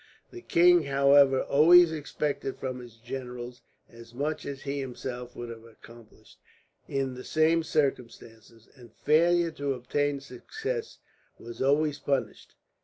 The 0.31 0.41
king, 0.41 0.85
however, 0.85 1.43
always 1.43 1.91
expected 1.91 2.57
from 2.57 2.79
his 2.79 2.95
generals 2.97 3.61
as 3.87 4.15
much 4.15 4.47
as 4.47 4.63
he 4.63 4.79
himself 4.79 5.35
would 5.35 5.49
have 5.49 5.63
accomplished, 5.63 6.39
in 6.87 7.13
the 7.13 7.23
same 7.23 7.61
circumstances, 7.61 8.67
and 8.75 8.91
failure 8.91 9.51
to 9.51 9.75
obtain 9.75 10.19
success 10.19 10.97
was 11.37 11.61
always 11.61 11.99
punished. 11.99 12.55